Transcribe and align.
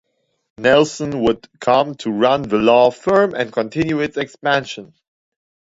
Nelson 0.57 1.21
would 1.21 1.47
come 1.59 1.93
to 1.97 2.09
run 2.09 2.41
the 2.41 2.57
law 2.57 2.89
firm 2.89 3.35
and 3.35 3.53
continue 3.53 3.99
its 3.99 4.17
expansion. 4.17 4.95